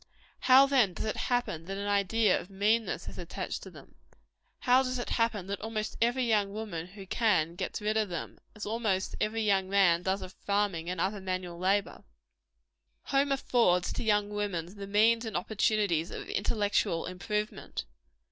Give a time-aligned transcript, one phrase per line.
[0.39, 3.93] How then does it happen that an idea of meanness is attached to them?
[4.61, 8.39] How does it happen that almost every young woman who can, gets rid of them
[8.55, 12.03] as almost every young man does of farming and other manual labor.
[13.05, 13.19] 4.
[13.19, 17.85] Home affords to young women the means and opportunities of intellectual improvement.